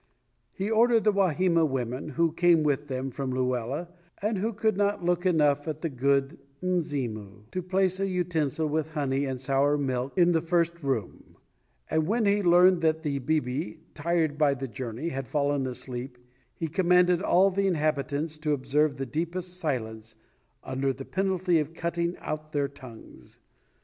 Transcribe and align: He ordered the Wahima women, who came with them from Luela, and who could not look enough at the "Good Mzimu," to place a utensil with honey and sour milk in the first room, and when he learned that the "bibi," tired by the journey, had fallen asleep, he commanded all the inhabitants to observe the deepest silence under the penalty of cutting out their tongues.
He 0.51 0.67
ordered 0.71 1.03
the 1.03 1.13
Wahima 1.13 1.63
women, 1.63 2.09
who 2.17 2.31
came 2.31 2.63
with 2.63 2.87
them 2.87 3.11
from 3.11 3.31
Luela, 3.31 3.87
and 4.19 4.39
who 4.39 4.51
could 4.51 4.75
not 4.75 5.05
look 5.05 5.27
enough 5.27 5.67
at 5.67 5.81
the 5.81 5.89
"Good 5.89 6.39
Mzimu," 6.63 7.45
to 7.51 7.61
place 7.61 7.99
a 7.99 8.07
utensil 8.07 8.67
with 8.67 8.95
honey 8.95 9.25
and 9.25 9.39
sour 9.39 9.77
milk 9.77 10.17
in 10.17 10.31
the 10.31 10.41
first 10.41 10.81
room, 10.81 11.37
and 11.87 12.07
when 12.07 12.25
he 12.25 12.41
learned 12.41 12.81
that 12.81 13.03
the 13.03 13.19
"bibi," 13.19 13.81
tired 13.93 14.39
by 14.39 14.55
the 14.55 14.67
journey, 14.67 15.09
had 15.09 15.27
fallen 15.27 15.67
asleep, 15.67 16.17
he 16.55 16.67
commanded 16.67 17.21
all 17.21 17.51
the 17.51 17.67
inhabitants 17.67 18.39
to 18.39 18.53
observe 18.53 18.97
the 18.97 19.05
deepest 19.05 19.59
silence 19.59 20.15
under 20.63 20.91
the 20.91 21.05
penalty 21.05 21.59
of 21.59 21.75
cutting 21.75 22.17
out 22.21 22.53
their 22.53 22.67
tongues. 22.67 23.37